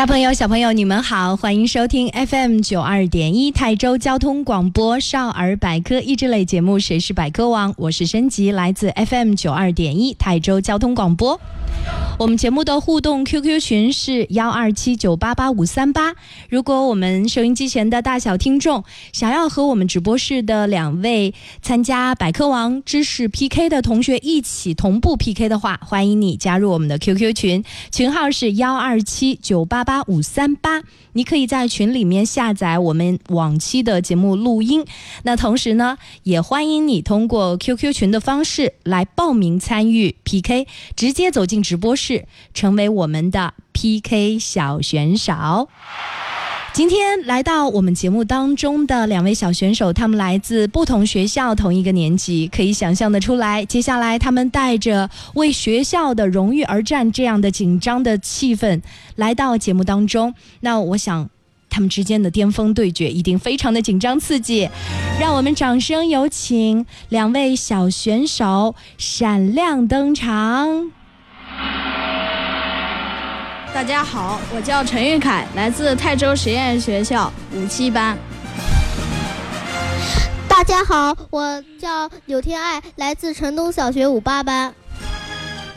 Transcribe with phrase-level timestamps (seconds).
[0.00, 11.38] 大朋友、小朋友，你们好，欢迎收听 FM 九二点一泰州交通广播少儿百科益智类节目《谁是百科王》，我是申吉，来自 FM 九二点一泰州交通广播。
[12.18, 16.14] 我们节目的互动 QQ 群是幺二七九八八五三八。
[16.50, 30.84] 如果我们收音机前的大小听众想要和我们直播室的两位参加百科王知识 PK 的同学一起同步 PK 的话，欢迎你加入我们的 QQ 群，群号是幺二七九八八八五三八。
[31.14, 34.86] 你可以在群里面下载我们往期的节目录音。
[35.24, 45.68] 那同时呢，也欢迎你通过 QQ 群的方式来报名参与 PK，直接走进直播室，成为我们的 PK 小选手。
[46.72, 58.80] 今天来到我们节目当中的两位小选手，他们来自不同学校，同一个年级，可以想象的出来，接下来他们带着为学校的荣誉而战这样的紧张的气氛
[59.16, 60.32] 来到节目当中。
[60.60, 61.28] 那我想，
[61.68, 64.68] 他们之间的巅峰对决一定非常的紧张刺激。
[65.20, 70.92] 让我们掌声有请两位小选手闪亮登场。
[73.72, 78.18] 大家好，我叫陈玉凯，来自泰州实验学校五七班。
[80.48, 84.74] 大家好，我叫柳天爱，来自城东小学五八班。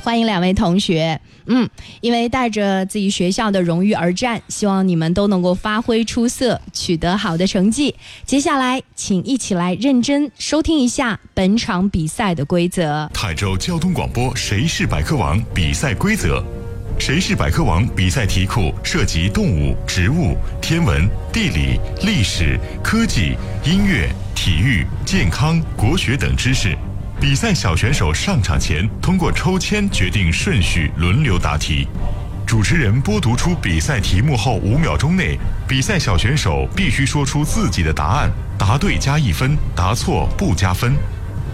[0.01, 1.69] 欢迎两位同学，嗯，
[2.01, 7.95] 因为带着自己学校的荣誉而战，希望你们都能够发挥出色，取得好的成绩。
[8.25, 13.09] 接下来，请一起来认真收听一下本场比赛的规则。
[13.13, 16.43] 泰州交通广播《谁是百科王》比赛规则。
[16.99, 17.85] 谁是百科王？
[17.89, 26.77] 比赛题库涉及动物、植物、天文、地理、历史、科技、音乐、体育、健康、国学等知识。
[27.19, 31.87] 比赛小选手上场前通过抽签决定顺序，轮流答题。
[32.45, 35.37] 主持人播读出比赛题目后五秒钟内，
[35.67, 40.93] 比赛小选手必须说出自己的答案，答对加一分，答错不加分。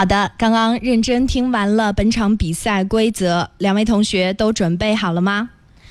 [0.00, 5.50] 好的，刚刚认真听完了本场比赛规则，两位同学都准备好了吗？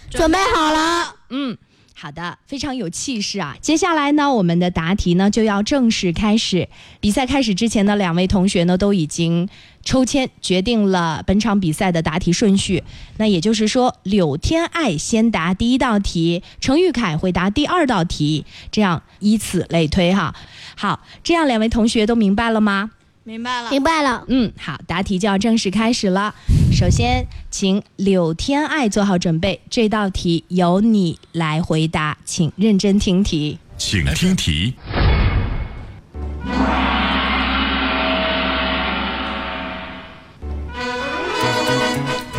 [0.09, 1.13] 准备好了。
[1.29, 1.55] 嗯，
[1.93, 3.55] 好的，非常有气势啊！
[3.61, 6.67] 接下来呢，我们的答题呢就要正式开始。
[6.99, 9.47] 比赛开始之前呢，两位同学呢都已经
[9.85, 12.83] 抽签决定了本场比赛的答题顺序。
[13.17, 20.33] 那也就是说，柳天爱先答第一道题，程玉凯回答第二道题，这样以此类推哈。
[20.75, 22.89] 好，这样两位同学都明白了吗？
[23.23, 24.23] 明白了，明白了。
[24.27, 26.33] 嗯，好，答题就要正式开始了。
[26.71, 33.59] 首先，请柳天爱做好准备，这道题由你来回答，请认真听题。
[33.77, 34.73] 请听题。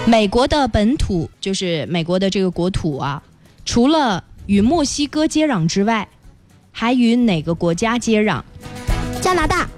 [0.06, 3.22] 美国的本土就是美国的这个国土啊，
[3.64, 6.08] 除了与墨西哥接壤之外，
[6.72, 8.42] 还与哪个国家接壤？
[9.20, 9.68] 加拿大。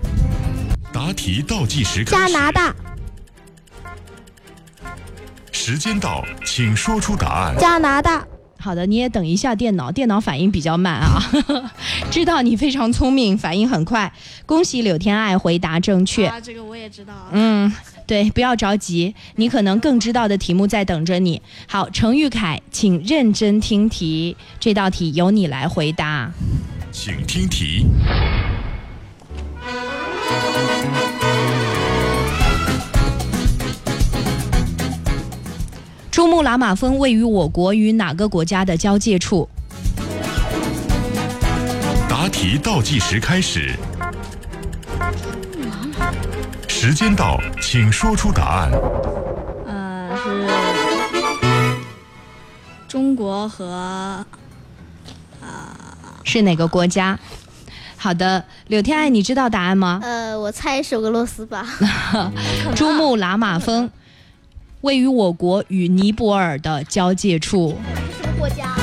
[1.04, 2.38] 答题倒计时开加。
[2.38, 2.72] 拿大。
[5.50, 7.56] 时间到，请说出答案。
[7.58, 8.24] 加拿大。
[8.56, 11.20] 好的，你也等一下电脑，电脑反应比较慢啊。
[12.08, 14.12] 知道你非常聪明，反应很快，
[14.46, 16.28] 恭喜柳天爱回答正确。
[16.28, 17.12] 啊，这个我也知道。
[17.32, 17.72] 嗯，
[18.06, 21.42] 对，不要着急，你可能更知道的题目在等着你。
[21.66, 26.30] 好，程玉凯，请认真听题，这道题由你来回答。
[26.92, 27.86] 请听题。
[36.12, 39.48] 珠穆朗玛峰位于我国与哪个国家的交界处？
[42.06, 43.74] 答题倒计时开始。
[46.68, 48.70] 时间到，请说出答案。
[49.66, 50.46] 呃，是
[52.86, 54.26] 中国和啊
[56.24, 57.18] 是哪个国家？
[57.96, 59.98] 好的，柳天爱，你知道答案吗？
[60.02, 61.66] 呃，我猜是俄罗斯吧。
[62.76, 63.90] 珠穆朗玛峰
[64.82, 67.76] 位于我国与尼泊尔的交界处。
[68.20, 68.76] 什么国家？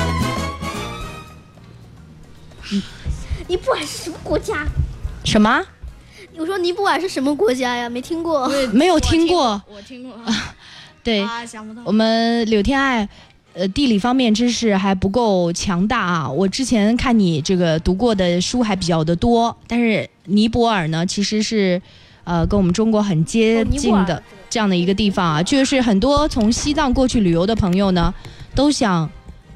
[3.46, 4.66] 尼泊尔是什么国家？
[5.24, 5.62] 什么？
[6.38, 7.86] 我说尼泊尔是什么国家呀？
[7.88, 8.50] 没听过。
[8.72, 9.60] 没有听过。
[9.70, 10.18] 我听过。
[11.04, 11.82] 对，啊，想不到。
[11.84, 13.06] 我们柳天爱，
[13.52, 16.30] 呃，地理方面知识还不够强大啊。
[16.30, 21.80] 我之前看你这个读过的书还比较的多，但是尼泊尔呢，其实是，
[22.24, 24.16] 呃，跟我们中国很接近的。
[24.16, 28.12] 哦这样的一个地方啊，就是很多从西藏过去旅游的朋友呢，
[28.54, 29.08] 都想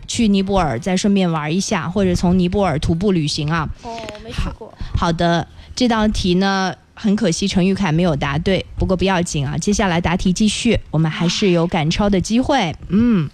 [0.07, 3.69] 去尼泊尔再顺便玩一下，或者从尼泊尔徒步旅行啊。
[3.83, 4.73] 哦，没去过。
[4.97, 12.77] 好的，这道题呢，很可惜陈玉凯没有答对，不过不要紧啊，接下来答题继续，我们还是有赶超的机会。
[12.89, 13.29] 嗯，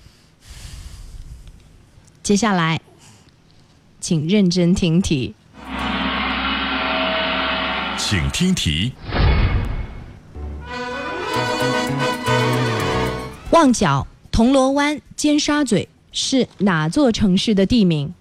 [2.22, 2.80] 接下来，
[4.00, 5.34] 请认真听题，
[7.98, 8.92] 请听题。
[13.50, 18.14] 旺角、铜锣湾、尖沙咀是哪座城市的地名？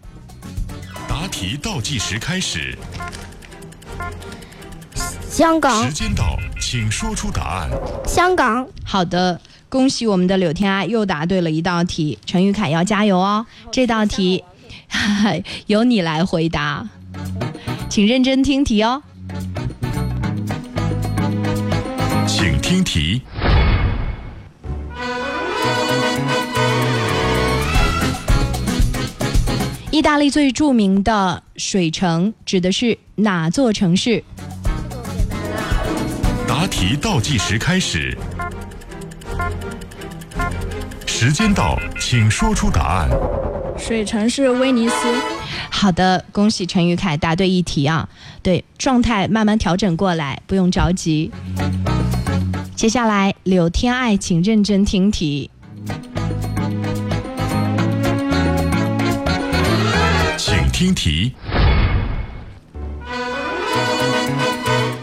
[1.07, 2.75] 答题倒计时开始。
[5.29, 5.93] 香港时。
[5.93, 7.69] 间到，请说出答案。
[8.07, 8.67] 香港。
[8.83, 9.39] 好的，
[9.69, 13.45] 恭喜我们的柳天爱又答对了一道题，陈宇凯要加油哦！
[13.71, 14.43] 这道题
[15.67, 16.89] 由你来回答，
[17.87, 19.03] 请认真听题哦。
[22.27, 23.21] 请听题。
[29.91, 34.23] 意大利最著名的水城指的是哪座城市？
[36.47, 38.15] 答题倒计时开始。
[41.07, 43.09] 时间到，请说出答案。
[43.79, 44.95] 水城是威尼斯。
[45.71, 48.07] 好的，恭喜陈宇凯答对一题啊！
[48.43, 51.31] 对，状态慢慢调整过来，不用着急。
[52.75, 55.49] 接下来，柳天爱，请认真听题。
[60.79, 61.33] 听题。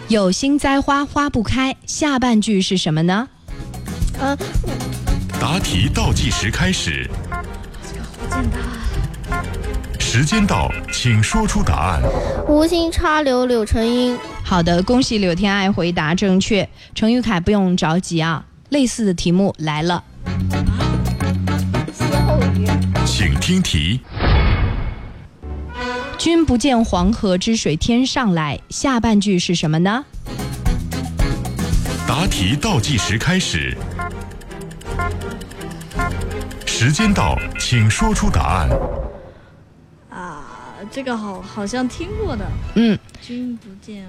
[0.08, 3.28] 有心栽花花不开，下半句是什么呢？
[4.18, 4.34] 呃，
[5.38, 7.06] 答题倒计时开始。
[9.98, 12.00] 时间到，请说出答案。
[12.48, 14.16] 无心插柳柳成荫。
[14.42, 16.66] 好的，恭喜柳天爱回答正确。
[16.94, 20.02] 程玉凯不用着急啊，类似的题目来了。
[21.92, 22.66] 歇后语。
[23.04, 24.00] 请听题。
[26.18, 30.04] 君不见黄河之水天上来，下半句是什么呢？
[32.08, 33.76] 答题倒计时开始。
[36.64, 38.70] 时间到，请说出答案。
[40.10, 40.44] 啊，
[40.90, 42.46] 这个好好像听过的。
[42.76, 44.08] 嗯，君不见，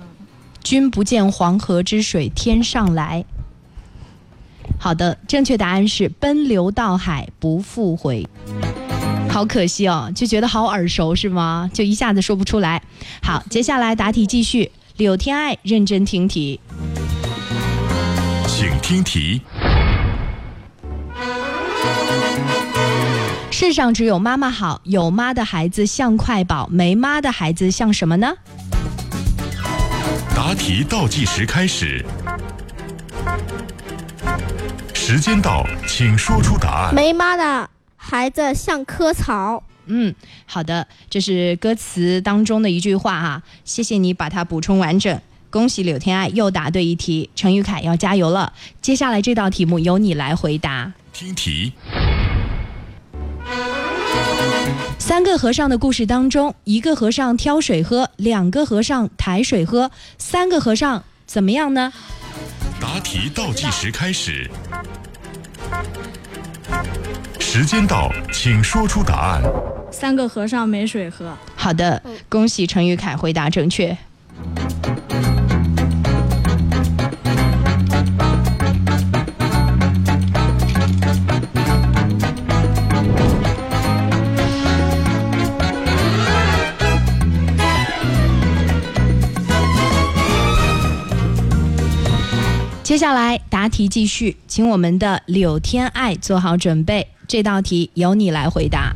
[0.63, 3.25] 君不见黄河之水天上来。
[4.79, 8.25] 好的，正确答案是奔流到海不复回。
[9.37, 11.69] 好可惜哦，就觉得好耳熟是吗？
[11.71, 12.81] 就一下子说不出来。
[13.21, 14.71] 好，接下来答题继续。
[14.95, 16.59] 柳天爱，认真听题。
[18.47, 19.39] 请听题。
[23.51, 28.33] 世上只有妈妈好，有妈的孩子像块宝，没妈的孩子像什么呢？
[30.35, 32.03] 答题倒计时开始。
[34.95, 36.95] 时间到，请说出答案。
[36.95, 37.69] 没妈的
[38.09, 39.61] 孩子像棵草。
[39.87, 45.19] 嗯，好的，这是歌词当中的一句话哈、谢谢你把它补充完整。
[45.49, 48.53] 恭喜柳天爱又答对一题，陈宇凯要加油了。
[48.81, 50.93] 接下来这道题目由你来回答。
[51.11, 51.73] 听题。
[54.97, 61.91] 三个和尚的故事当中，一个和尚挑水喝，两个和尚抬水喝，三个和尚怎么样呢？
[62.79, 64.49] 答题倒计时开始。
[67.49, 69.41] 时间到，请说出答案。
[69.89, 71.33] 三个和尚没水喝。
[71.55, 73.97] 好的，恭喜陈玉凯回答正确。
[92.83, 98.95] 接下来答题继续，请我们的柳天爱做好准备，这道题由你来回答。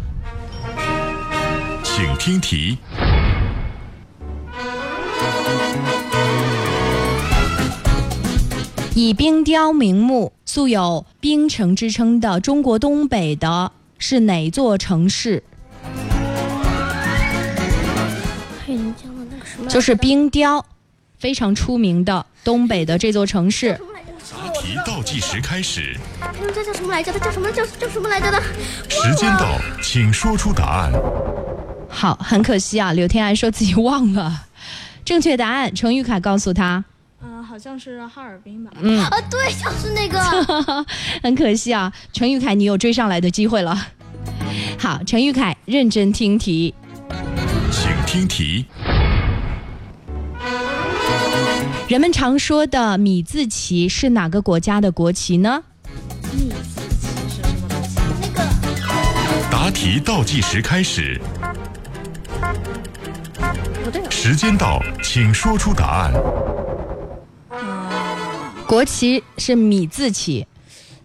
[1.83, 2.77] 请听题。
[8.95, 15.43] 以冰雕名目，素有“冰城”之称的中国东北的是哪座城市？
[19.67, 20.65] 就是冰雕，
[21.17, 23.77] 非常出名的东北的这座城市。
[24.29, 25.97] 答题倒计时开始，
[26.53, 27.11] 这叫什么来着？
[27.11, 27.51] 它叫什么？
[27.51, 28.41] 叫叫什么来着的？
[28.89, 30.91] 时间到，请说出答案。
[31.89, 34.45] 好，很可惜啊，柳天爱说自己忘了
[35.03, 35.73] 正确答案。
[35.73, 36.83] 程玉凯告诉他，
[37.21, 38.71] 嗯、好像是哈尔滨吧。
[38.79, 40.85] 嗯，啊，对，就是那个。
[41.23, 43.87] 很可惜啊，程玉凯，你有追上来的机会了。
[44.77, 46.73] 好，程玉凯，认真听题。
[47.71, 48.65] 请听题。
[51.91, 55.61] 人们常说的米字旗是哪个国家的国旗呢？
[56.31, 61.19] 米字旗是什么东西那个答题倒计时开始，
[63.83, 66.13] 不对，时间到，请说出答案。
[68.65, 70.47] 国旗是米字旗，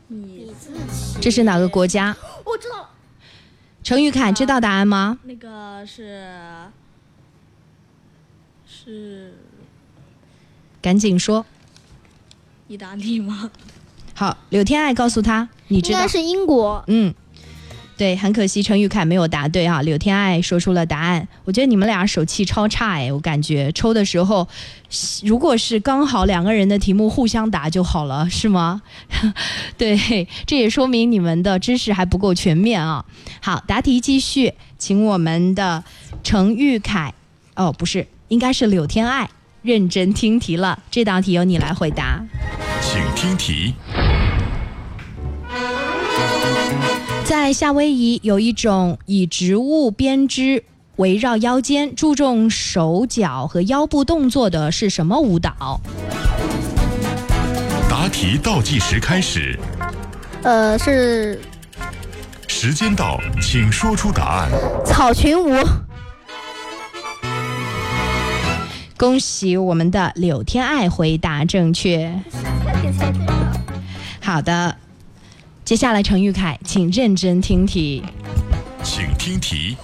[0.06, 2.16] 米字旗这是哪个国家？
[2.44, 2.90] 我知道了。
[3.82, 5.18] 程玉凯知道答案吗？
[5.24, 6.24] 那个是
[8.64, 9.34] 是
[10.86, 11.44] 赶紧说。
[12.68, 13.50] 意大利吗？
[14.14, 16.08] 好，柳天爱告诉他，你知道应该？
[16.08, 16.84] 是英国。
[16.86, 17.12] 嗯，
[17.96, 19.82] 对，很可惜程玉凯没有答对啊。
[19.82, 24.46] 柳天爱说出了答案，我觉得你们俩手气超差哎，我感觉抽的时候，
[25.24, 28.80] 如果是刚好两个人的题目互相答就好了，是吗？
[29.76, 33.04] 对，这也说明你们的知识还不够全面啊。
[33.42, 35.82] 好，答题继续，请我们的
[36.22, 37.12] 程玉凯，
[37.56, 39.28] 哦，不是，应该是柳天爱，
[39.66, 42.24] 认真听题了，这道题由你来回答。
[42.80, 43.74] 请听题。
[47.24, 50.62] 在夏威夷有一种以植物编织
[50.96, 55.80] 围绕腰间，注重手脚和腰部动作的是什么舞蹈？
[57.90, 59.58] 答题倒计时开始，
[60.42, 61.40] 呃，是
[62.46, 64.48] 时间到，请说出答案。
[64.84, 65.56] 草裙舞。
[68.98, 72.18] 恭喜我们的柳天爱回答正确。
[74.22, 74.76] 好的，
[75.66, 78.02] 接下来程玉凯，请认真听题。
[78.82, 79.76] 请听题。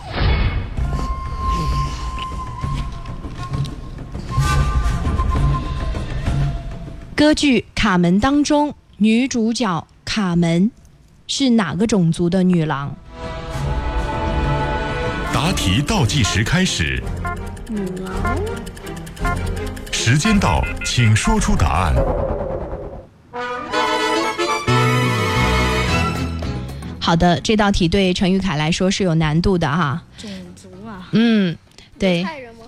[7.14, 10.70] 歌剧《卡门》当中，女主角卡门
[11.26, 12.96] 是哪个种族的女郎？
[15.34, 17.02] 答题倒计时开始，
[20.04, 21.94] 时间到，请说出答案。
[26.98, 30.02] 好的，这道题对陈玉凯来说是有难度的哈。
[30.18, 31.56] 种族啊，嗯，
[32.00, 32.62] 对，泰人吗？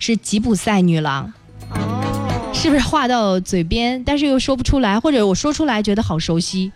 [0.00, 1.32] 是吉普赛女郎。
[1.70, 6.72] 哦，是不是话到嘴边，但是又说不出来，或者我说出来觉得好熟悉？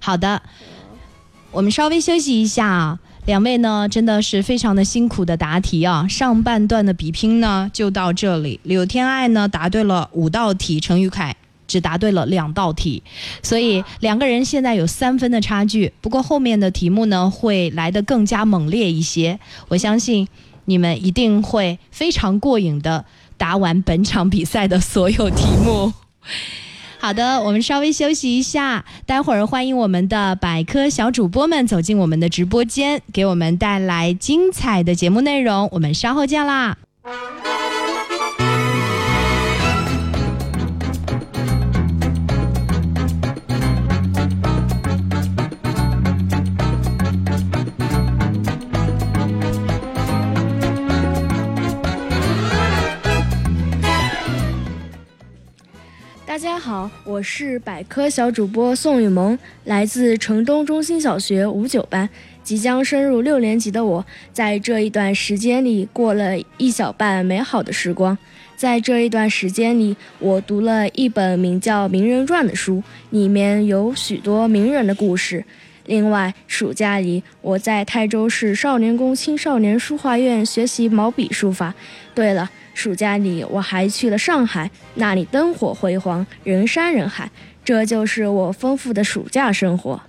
[0.00, 0.42] 好的，
[1.52, 2.98] 我们稍微休息一下啊。
[3.26, 6.06] 两位呢，真的是非常的辛苦的答题啊！
[6.08, 8.60] 上半段的比拼呢，就到这里。
[8.62, 11.34] 柳天爱呢答对了五道题，程宇凯
[11.66, 13.02] 只答对了两道题，
[13.42, 15.92] 所以两个人现在有三分的差距。
[16.00, 19.40] 不过后面的题目呢，会来得更加猛烈一些。
[19.66, 20.28] 我相信
[20.66, 23.04] 你们一定会非常过瘾的
[23.36, 25.92] 答完本场比赛的所有题目。
[27.06, 35.68] 好的，我们稍微休息一下，待会儿欢迎我们的百科小主播们走进我们的直播间，给我们带来精彩的节目内容。
[35.70, 36.76] 我们稍后见啦！
[56.36, 62.06] 大家好，我是百科小主播宋雨萌，来自城东中心小学五九班，
[62.42, 68.18] 即将升入六年级的我，在这一段时间里过了一小半美好的时光。
[68.54, 75.42] 在这一段时间里，我读了一本名叫《名人传》的书，里面有许多名人的故事。
[75.86, 81.74] 另外，暑假里我在泰州市少年宫青少年书画院学习毛笔书法。
[82.14, 87.30] 对了，暑假里我还去了上海，那里灯火辉煌，人山人海。
[87.64, 90.00] 这就是我丰富的暑假生活。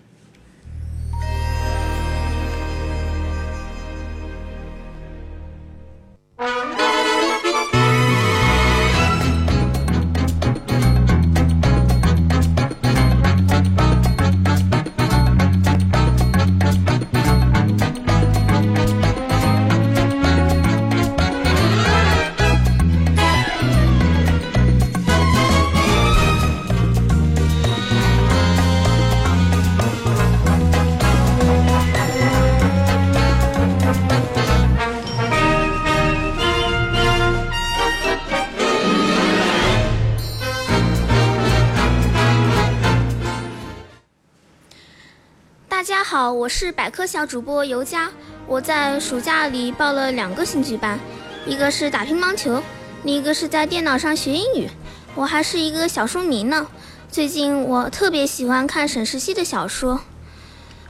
[45.78, 48.10] 大家好，我是百科小主播尤佳。
[48.48, 51.00] 我在暑假里报了两个兴趣班，
[51.46, 52.64] 一个是打乒乓球，
[53.04, 54.68] 另一个是在电脑上学英语。
[55.14, 56.66] 我还是一个小说迷呢。
[57.12, 60.02] 最近我特别喜欢看沈石溪的小说，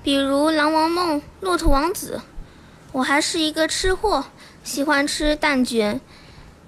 [0.02, 2.22] 比如《狼王梦》《骆驼王子》。
[2.94, 4.24] 我还是一个吃货，
[4.64, 6.00] 喜欢吃蛋卷、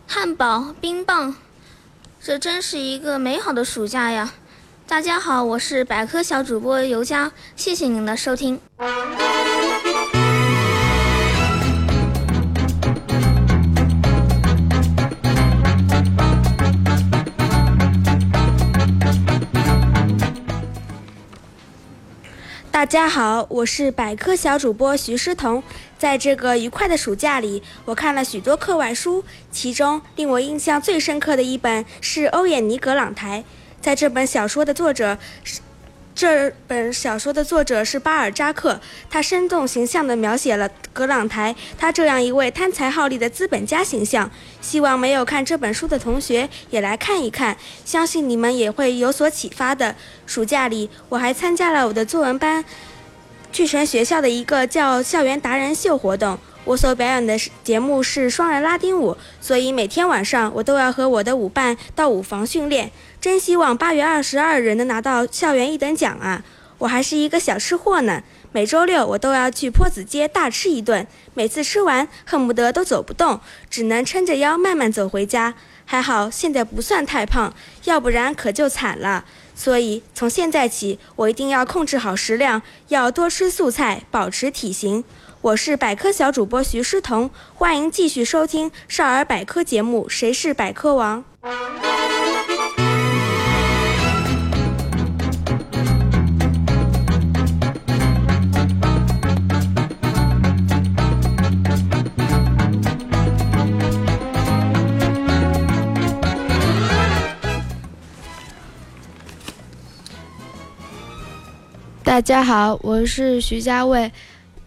[0.06, 1.38] 汉堡、冰棒。
[2.22, 4.34] 这真是一个美好的暑假呀！
[4.89, 8.60] 大家好，我是百科小主播尤佳，谢谢您的收听。
[22.72, 25.62] 大家好，我是百科小主播徐诗彤。
[26.00, 33.43] 在这个愉快的暑假里，我看了许多课外书，其中令我印象最深刻的一本是欧也妮·葛朗台。
[33.81, 35.62] 在这本小说的作者是，
[36.13, 38.79] 这本小说的作者是巴尔扎克。
[39.09, 44.29] 他生动形象地描写了格朗台他这样一位贪财好利的资本家形象。
[44.59, 49.96] 希望没有看这本书的同学也来看一看，相信你们也会有所启发的。
[50.25, 52.65] 暑假里，我还参加了我的作文班，
[53.53, 56.37] 巨神学校的一个叫“校园达人秀”活动。
[56.65, 62.92] 我所表演的节目是双人拉丁舞，所以每天晚上我都要和我的舞伴到舞房训练。
[63.22, 66.44] 真希望八月二十二日能拿到校园一等奖啊！
[66.77, 75.55] 我还是一个小吃货呢，每周六我都要去坡子街大吃一顿，每次吃完恨不得都走不动，只能撑着腰慢慢走回家。
[75.84, 77.53] 还好现在不算太胖，
[77.84, 79.25] 要不然可就惨了。
[79.53, 85.03] 所以从现在起，我一定要控制好食量，要多吃素菜，保持体型。
[85.42, 91.25] 我是百科小主播徐诗彤，欢迎继续收听少儿百科节目《谁是百科王》。
[112.20, 114.12] 大家好，我是徐家卫。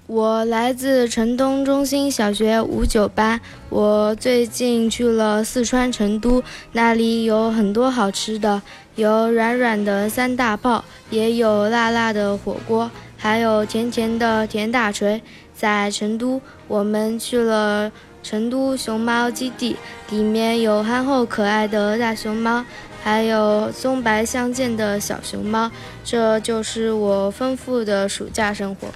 [0.07, 3.39] 我来自城东中心小学五九班。
[3.69, 8.63] 我最近去了四川成都，那里有很多好吃的，
[8.95, 15.21] 有软软的三大炮，也有辣辣的火锅，还有甜甜的甜大锤。
[15.55, 19.77] 在成都，我们去了成都熊猫基地，
[20.09, 22.65] 里面有憨厚可爱的大熊猫，
[23.03, 25.71] 还有棕白相间的小熊猫。
[26.05, 28.89] 这就是我丰富的暑假生活。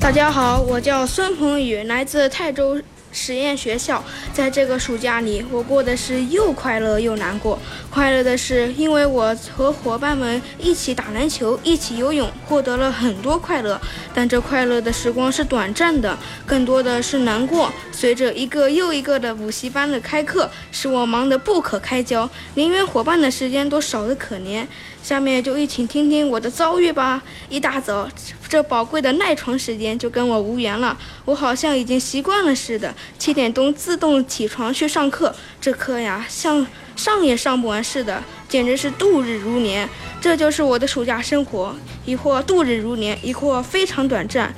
[0.00, 4.02] 大家好，我叫孙鹏宇，来自泰州实验学校。
[4.32, 7.58] 在这个暑假里，我过的是又快乐又难过。
[7.90, 13.80] 快乐的是，因为我和伙伴们一起打篮球，一起游泳，获得了很多快乐。
[14.14, 17.72] 但这快乐的时光是短暂的，更多的是难过。
[17.92, 24.66] 随着一个又一个的补习班的开课，使我忙得不可开交，连约伙伴的时间都少得可怜。
[25.02, 27.22] 下面就一起听听我的遭遇吧。
[27.48, 28.08] 一大早，
[28.50, 30.98] 这宝贵的赖床时间就跟我无缘了。
[31.24, 35.32] 我好像已经习惯了似的，七点钟自动起床去上课。
[35.60, 39.88] 这课呀，像上也上不完似的，简直是度日如年。
[40.20, 41.72] 这就是我的暑假生活，
[42.04, 44.52] 一或度日如年，一或非常短暂。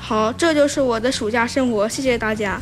[0.00, 1.86] 好，这就是我的暑假生活。
[1.86, 2.58] 谢谢大家。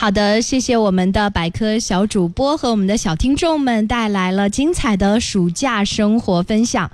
[0.00, 6.90] 好的，谢谢我们的百科小主播和我们的小听众们带来了精彩的暑假生活分享。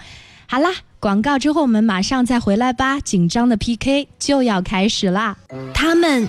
[0.49, 5.37] 好啦，广告之后我们马上再回来吧，紧张的 PK 就要开始啦。
[5.73, 6.29] 他们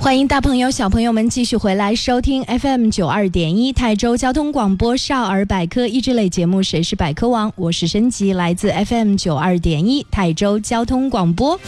[0.00, 11.60] 欢迎大朋友、小朋友们继续回来收听 FM 九二点一泰州交通广播少儿百科益智类节目《谁是百科王》，我是申吉，来自 FM 九二点一泰州交通广播。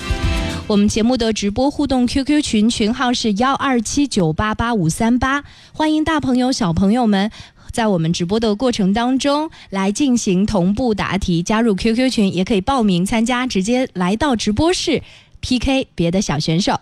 [0.67, 7.31] 我们节目的直播互动 QQ 群群号是幺二七九八八五三八，欢迎大朋友、小朋友们
[7.71, 15.03] 在我们直播的过程当中来进行同步答题，加入 QQ 群也可以报名参加，直接来到直播室
[15.43, 16.81] PK 别的小选手。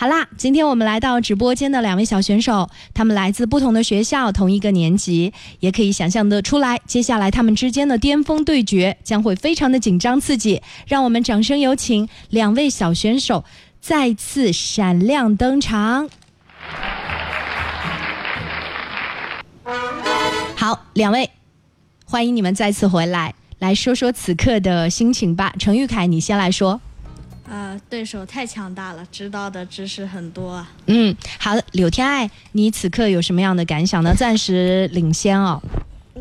[0.00, 10.62] 好啦，今天我们来到直播间的两位小选手，他们来自不同的学校，同一个年级，也可以想象得出来，接下来他们之间的巅峰对决将会非常的紧张刺激。
[10.86, 13.44] 让我们掌声有请两位小选手
[13.78, 16.08] 再次闪亮登场。
[20.56, 21.28] 好，两位，
[22.06, 25.52] 欢迎你们再次回来，来说说此刻的心情吧。
[25.58, 26.80] 程玉凯，你先来说。
[27.50, 30.70] 呃，对手太强大了，知道的知识很多啊。
[30.86, 34.14] 嗯，好，柳天爱，你此刻有什么样的感想呢？
[34.14, 35.60] 暂时领先哦，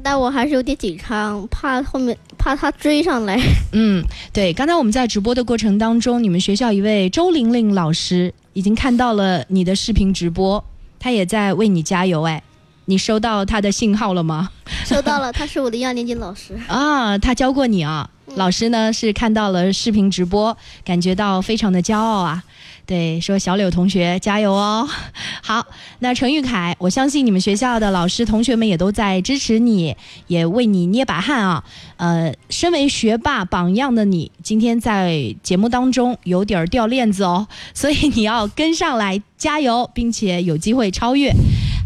[0.02, 3.40] 但我还是有点紧张，怕后面怕他追上来。
[3.74, 10.66] 嗯，对，刚才我们在直播的过程当中，你们学校一位周玲玲老师已经看到了你的视频直播，
[11.00, 12.24] 她也在为你加油。
[12.24, 12.42] 哎，
[12.86, 14.50] 你收到她的信号了吗？
[14.84, 18.10] 收到了，她是我的一二年级老师 啊，她教过你啊。
[18.36, 22.44] 老师呢是看到了视频直播，感觉到非常的骄傲啊！
[22.86, 24.88] 对，说小柳同学加油哦！
[25.44, 25.64] 好，
[26.00, 31.64] 那程玉凯，我相信你们学校的老师同学们也都在支持你，也为你捏把汗啊！
[31.98, 41.32] 呃，身为学霸榜样的你，今天在节目当中有点掉链子哦，所以你要跟上来加油，并且有机会超越。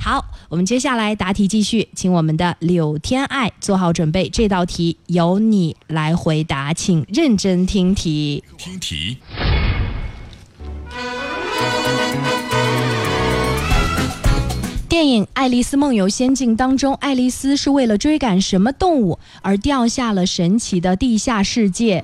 [0.03, 8.43] 好，我们接下来答题继续，请我们的柳天爱做好准备，这道题由你来回答，请认真听题。
[8.57, 9.17] 听题。
[14.89, 22.03] 电影《爱丽丝梦游仙境》当中，爱丽丝是为了追赶什么动物而掉下了神奇的地下世界？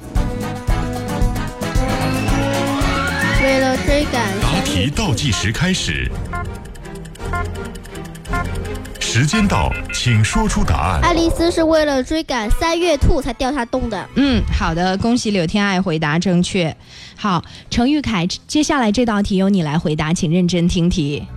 [3.43, 4.39] 为了追赶。
[4.41, 6.09] 答题倒计时开始。
[9.19, 11.01] 时间到，请说出答案。
[11.01, 14.09] 爱丽丝是为了追赶三月兔才掉下洞的。
[14.15, 16.73] 嗯，好的，恭喜柳天爱回答正确。
[17.17, 21.27] 好，程玉凯，接下来这道题由你来回答，请认真听题。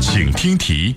[0.00, 0.96] 请听题。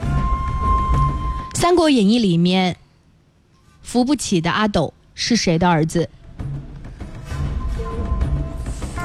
[1.56, 2.76] 《三国演义》里面，
[3.82, 6.10] 扶不起的阿斗是谁的儿子？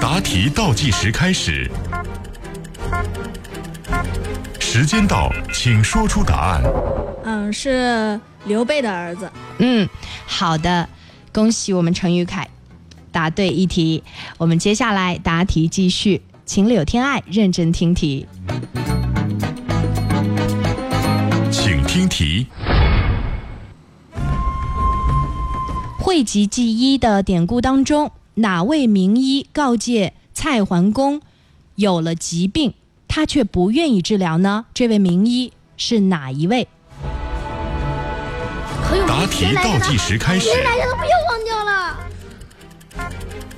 [0.02, 1.70] 答题倒计时开始。
[4.74, 6.64] 时间到，请说出答案。
[7.26, 9.30] 嗯，是刘备的儿子。
[9.58, 9.86] 嗯，
[10.26, 10.88] 好的，
[11.34, 12.48] 恭喜我们程宇凯
[13.12, 14.02] 答对一题。
[14.38, 18.26] 我们接下来答题继续，请柳天爱认真听题。
[21.52, 22.48] 请听题。
[26.00, 31.22] 讳疾忌医的典故当中，哪位名医告诫蔡桓公
[31.76, 32.74] 有了疾病？
[33.14, 34.64] 他却不愿意治疗呢？
[34.74, 36.66] 这位名医是哪一位？
[39.06, 40.50] 答题倒计时开始。
[40.50, 40.96] 谁来着？
[40.96, 42.00] 不要忘掉了。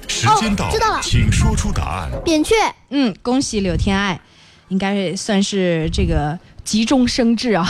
[0.07, 2.09] 时间到，知道了，请说出答案。
[2.25, 2.55] 扁鹊。
[2.89, 4.19] 嗯，恭喜柳天爱，
[4.69, 7.63] 应该算是这个急中生智啊。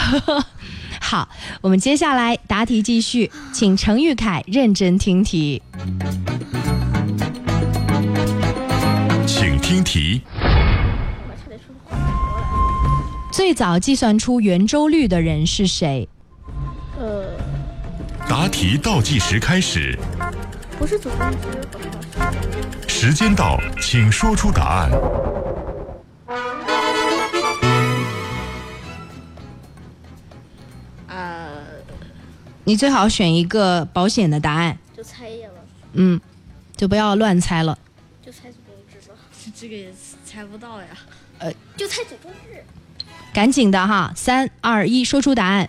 [1.02, 1.28] 好，
[1.60, 5.62] 我们接下来答题继续，请程玉凯认真听题。
[9.28, 10.22] 请听题。
[13.34, 16.08] 最早计算出圆周率的人是谁？
[17.00, 17.26] 呃，
[18.30, 19.98] 答题倒计时开始，
[20.78, 24.92] 不是祖冲之，时间到，请说出答案。
[31.08, 31.64] 呃，
[32.64, 35.56] 你最好选一个保险的答案，就猜一眼了，
[35.94, 36.22] 嗯，
[36.78, 37.76] 就不要乱猜了。
[38.24, 39.16] 就猜祖冲之吧，
[39.60, 39.92] 这个也
[40.24, 40.88] 猜不到呀。
[41.40, 42.53] 呃，就猜祖冲之。
[43.34, 45.68] 赶紧的哈，三二一，说出答案。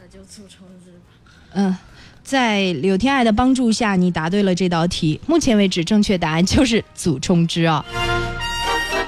[0.00, 1.32] 那就祖冲之吧。
[1.52, 1.76] 嗯，
[2.24, 5.20] 在柳天爱的帮助下，你答对了这道题。
[5.26, 7.84] 目前为止，正确答案就是祖冲之啊。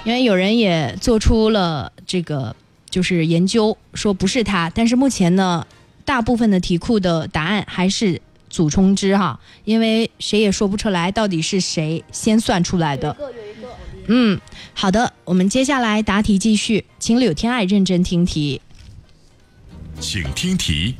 [0.04, 2.54] 因为有人也做出了这个
[2.90, 5.66] 就是研究，说不是他，但是目前呢，
[6.04, 13.16] 大部分的题库的答案还是祖冲之哈，因为谁也说不出来到底是谁先算出来的。
[14.06, 14.40] 嗯，
[14.74, 18.60] 好的，我们接下来答题继续，请柳天爱认真听题。
[20.00, 20.96] 请听题。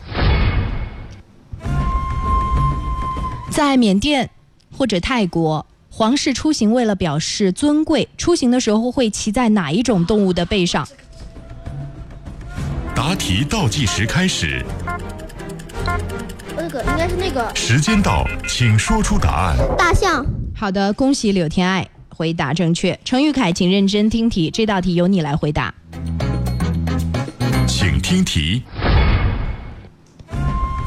[3.50, 4.30] 在缅甸
[4.76, 10.88] 或者泰国，皇室出行为了表示尊贵，出行的时候会骑在哪一种动物的背上？
[12.94, 14.64] 答题倒计时开始，
[16.56, 19.56] 那个应该是那个时间到，请说出答案。
[19.76, 20.24] 大象。
[20.56, 22.98] 好的，恭喜柳天爱回答正确。
[23.04, 25.74] 程玉凯，请认真听题，这道题由你来回答。
[27.66, 28.62] 请听题。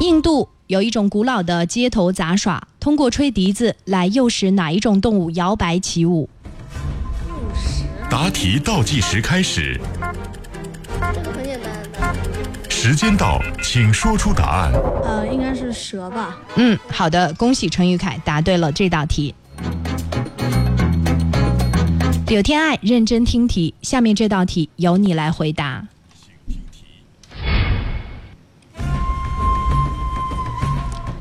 [0.00, 6.28] 印度有一种古老的街头杂耍，通过吹笛子来诱使哪一种动物摇摆起舞？
[8.10, 9.78] 答题倒计时开始，
[11.12, 12.70] 这个很简单的。
[12.70, 14.72] 时间到，请说出答案。
[15.04, 16.38] 呃，应该是蛇吧。
[16.56, 19.34] 嗯，好的，恭喜程玉凯答对了这道题。
[22.28, 25.88] 柳天爱，认真听题，下面这道题由你来回答。《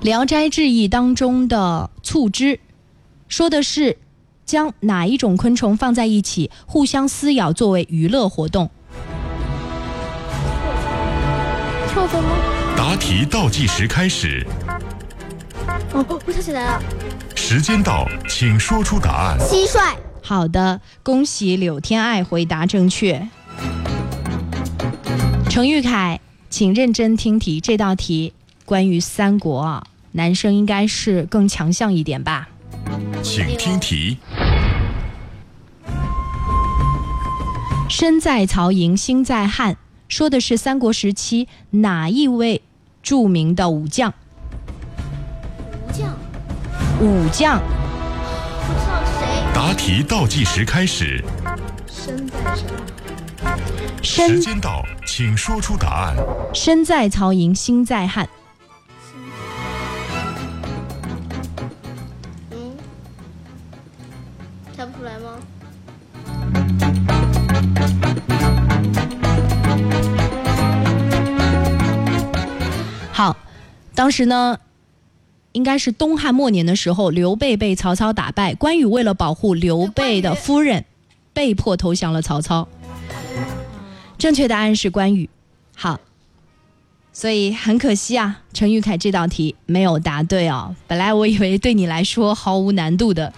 [0.02, 2.60] 聊斋志异》当中的醋汁，
[3.30, 3.98] 说的是
[4.46, 8.70] 将哪一种昆虫放在一起，互相撕咬作为娱乐活动？
[11.93, 12.30] 臭虫吗？
[12.76, 14.46] 答题倒计时开始，
[15.93, 16.84] 哦，我想起来了，
[17.34, 19.38] 时间到，请说出答案。
[19.39, 19.96] 蟋蟀。
[20.27, 23.29] 好的，恭喜柳天爱回答正确。
[25.49, 28.33] 程玉凯，请认真听题，这道题
[28.65, 32.49] 关于三国啊，男生应该是更强项一点吧？
[33.23, 34.17] 请听题。
[37.89, 39.77] 身在曹营心在汉，
[40.09, 42.61] 说的是三国时期哪一位
[43.01, 44.13] 著名的武将？
[45.87, 46.13] 武将。
[46.99, 47.61] 武将。
[49.58, 51.20] 答题倒计时开始，
[51.88, 53.58] 身在什么？
[54.04, 56.15] 身时间到，请说出答案。
[56.54, 58.30] 身在曹营心在汉。
[62.52, 62.78] 嗯，
[64.76, 65.39] 猜不出来吗？
[73.12, 73.36] 好，
[73.96, 74.56] 当时呢，
[75.58, 80.86] 应该是东汉末年的时候，刘备被曹操打败，关羽为了保护刘备的夫人，
[81.34, 82.67] 被迫投降了曹操。
[84.20, 85.28] 正确答案是关羽。
[85.76, 86.00] 好，
[87.12, 90.76] 所以很可惜啊，陈玉凯这道题没有答对哦。
[90.86, 93.34] 本来我以为对你来说毫无难度的。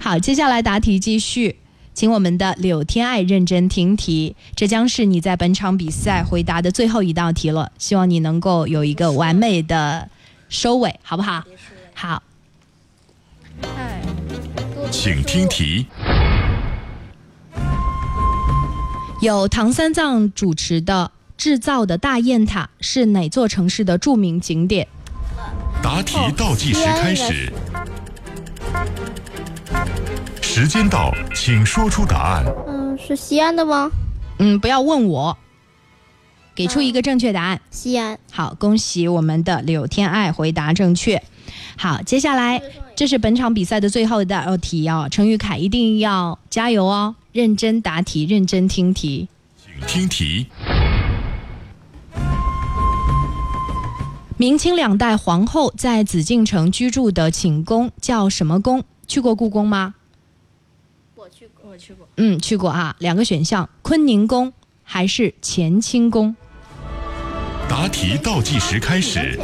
[0.00, 1.56] 好，接下来答题继续。
[2.00, 7.70] 请我们的柳天爱认真听题，这将是你在本场比赛回答的最后一道题了。
[7.76, 10.08] 希望你能够有一个完美的
[10.48, 11.44] 收尾，好不好？
[11.92, 12.22] 好。
[14.90, 15.84] 请听题。
[19.20, 24.88] 有唐三藏主持的制造的大雁塔是哪座城市的著名景点？
[25.82, 27.52] 答题倒计时开始，
[30.52, 32.44] 时间到，请说出答案。
[32.66, 33.88] 嗯，是西安的吗？
[34.40, 35.38] 嗯，不要问我，
[36.56, 37.60] 给出一个正确答案。
[37.70, 38.18] 西安。
[38.32, 41.22] 好，恭喜我们的柳天爱回答正确。
[41.78, 42.60] 好，接下来
[42.96, 49.28] 这是本场比赛的最后一道题哦，程玉凯一定要加油哦，认真答题，认真听题。
[49.64, 50.48] 请听题。
[54.36, 58.82] 明清两代皇后在紫禁城居住的寝宫叫什么宫？
[59.06, 59.94] 去过故宫吗？
[61.80, 62.06] 去过。
[62.18, 62.94] 嗯，去过啊。
[62.98, 64.52] 两个选项：坤宁宫
[64.84, 66.36] 还是乾清宫？
[67.68, 69.40] 答题倒计时开始。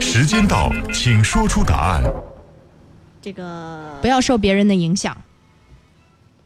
[0.00, 2.02] 时间到，请说出答案。
[3.20, 5.16] 这个不要受别人的影响，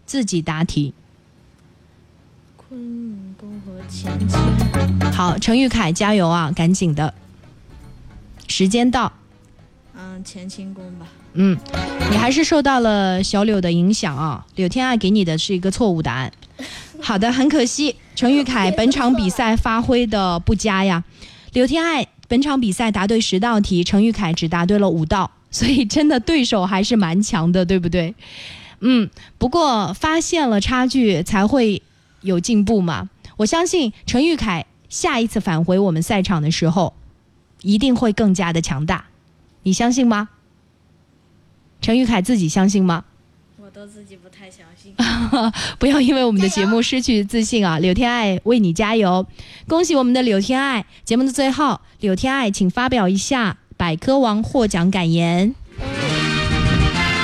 [0.05, 0.93] 自己答题。
[2.57, 5.13] 坤宁宫和乾清。
[5.13, 6.51] 好，程玉凯，加油啊！
[6.55, 7.15] 赶紧的。
[8.49, 9.13] 时间到。
[10.17, 11.07] 嗯，乾清宫吧。
[11.35, 11.57] 嗯，
[12.11, 14.45] 你还是受到了小柳的影响啊。
[14.55, 16.33] 柳天爱给你的是一个错误答案。
[17.01, 21.05] 好的，很可惜，陈玉凯本场比赛发挥的不佳呀。
[21.53, 28.15] 柳天爱本场比赛答对十道题，陈玉凯只答对了五道，所以真的对手还是蛮强的，对不对？
[28.81, 31.83] 嗯，不过发现了差距才会
[32.23, 33.11] 有进步嘛。
[33.37, 36.95] 我相信陈玉凯下一次返回我们赛场的时候，
[37.61, 39.05] 一定会更加的强大。
[39.67, 40.29] 你相信吗？
[41.81, 43.05] 陈玉凯自己相信吗？
[43.59, 44.95] 我都自己不太相信。
[45.81, 47.81] 不要因为我们的节目失去自信啊！
[47.81, 49.27] 柳天爱为你加油，
[49.67, 50.87] 恭喜我们的柳天爱！
[51.05, 55.53] 节目的最后，柳天爱请发表一下百科王获奖感言。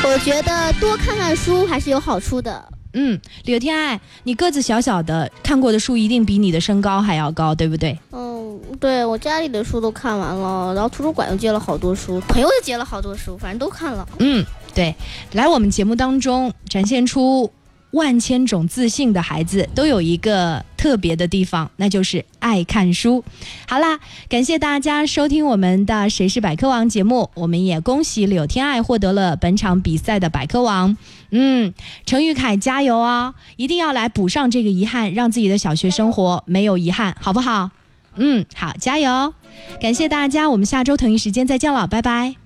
[0.05, 2.73] 我觉得多看看书还是有好处的。
[2.95, 7.97] 嗯，柳天爱，你个子小小的，看过的书一定比你的身高还要高，对不对？
[8.11, 8.32] 嗯，
[8.81, 14.07] 对我家里的书都看完了，然后图书馆又借了好多书，朋友也借了好多书，反正都看了。
[14.19, 14.95] 嗯，对，
[15.33, 17.51] 来我们节目当中展现出。
[17.93, 23.23] 万千种自信的孩子都有一个特别的地方，那就是爱看书。
[23.69, 30.97] 好啦，感谢大家收听我们的《谁是百科王》节目，我们也恭喜柳天爱获得了本场比赛的百科王。
[31.33, 31.75] 嗯，
[32.07, 37.73] 程玉凯加油哦，一定要来补上这个遗憾，让自己的小学生活没有遗憾，好不好？
[38.17, 39.35] 嗯，好，加油！
[39.81, 42.42] 感谢大家，我们下周同一时间再见了，拜拜。